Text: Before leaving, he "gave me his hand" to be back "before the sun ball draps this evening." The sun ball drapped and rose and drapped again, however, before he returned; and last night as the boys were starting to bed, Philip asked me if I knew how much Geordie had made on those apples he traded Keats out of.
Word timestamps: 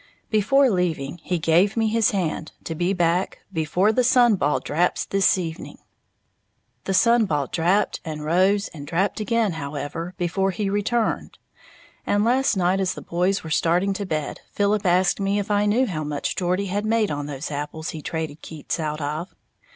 Before 0.31 0.67
leaving, 0.71 1.19
he 1.19 1.37
"gave 1.37 1.77
me 1.77 1.87
his 1.87 2.09
hand" 2.09 2.53
to 2.63 2.73
be 2.73 2.91
back 2.91 3.37
"before 3.53 3.91
the 3.91 4.03
sun 4.03 4.33
ball 4.33 4.59
draps 4.59 5.05
this 5.05 5.37
evening." 5.37 5.77
The 6.85 6.93
sun 6.95 7.25
ball 7.25 7.45
drapped 7.45 7.99
and 8.03 8.25
rose 8.25 8.67
and 8.69 8.87
drapped 8.87 9.19
again, 9.19 9.51
however, 9.51 10.15
before 10.17 10.49
he 10.49 10.71
returned; 10.71 11.37
and 12.03 12.25
last 12.25 12.57
night 12.57 12.79
as 12.79 12.95
the 12.95 13.03
boys 13.03 13.43
were 13.43 13.51
starting 13.51 13.93
to 13.93 14.07
bed, 14.07 14.41
Philip 14.51 14.87
asked 14.87 15.19
me 15.19 15.37
if 15.37 15.51
I 15.51 15.67
knew 15.67 15.85
how 15.85 16.03
much 16.03 16.35
Geordie 16.35 16.65
had 16.65 16.83
made 16.83 17.11
on 17.11 17.27
those 17.27 17.51
apples 17.51 17.91
he 17.91 18.01
traded 18.01 18.41
Keats 18.41 18.79
out 18.79 19.01
of. 19.01 19.35